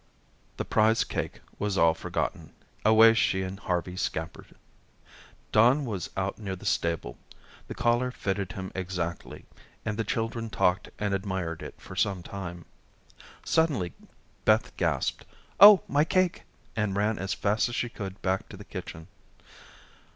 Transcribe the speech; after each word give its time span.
The 0.57 0.65
prize 0.65 1.03
cake 1.03 1.41
was 1.59 1.77
all 1.77 1.93
forgotten. 1.93 2.53
Away 2.83 3.13
she 3.13 3.43
and 3.43 3.59
Harvey 3.59 3.95
scampered. 3.95 4.55
Don 5.51 5.85
was 5.85 6.09
out 6.17 6.39
near 6.39 6.55
the 6.55 6.65
stable. 6.65 7.19
The 7.67 7.75
collar 7.75 8.09
fitted 8.09 8.53
him 8.53 8.71
exactly, 8.73 9.45
and 9.85 9.97
the 9.99 10.03
children 10.03 10.49
talked 10.49 10.89
and 10.97 11.13
admired 11.13 11.61
it 11.61 11.75
for 11.79 11.95
some 11.95 12.23
time. 12.23 12.65
Suddenly 13.45 13.93
Beth 14.43 14.75
gasped, 14.75 15.23
"Oh, 15.59 15.83
my 15.87 16.03
cake," 16.03 16.45
and 16.75 16.95
ran 16.97 17.19
as 17.19 17.35
fast 17.35 17.69
as 17.69 17.75
she 17.75 17.87
could 17.87 18.19
back 18.23 18.49
to 18.49 18.57
the 18.57 18.65
kitchen. 18.65 19.05